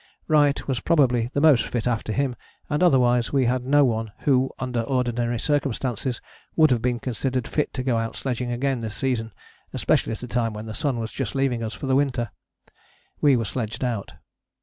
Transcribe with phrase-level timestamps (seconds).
[0.27, 2.35] Wright was probably the most fit after him,
[2.71, 6.19] and otherwise we had no one who, under ordinary circumstances,
[6.55, 9.31] would have been considered fit to go out sledging again this season,
[9.73, 12.31] especially at a time when the sun was just leaving us for the winter.
[13.21, 14.13] We were sledged out.